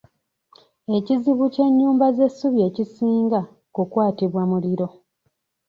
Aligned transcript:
Ekizibu 0.97 1.45
ky'ennyumba 1.53 2.07
z'essubi 2.17 2.59
ekisinga, 2.69 3.39
kukwatibwa 3.73 4.41
muliro. 4.51 4.87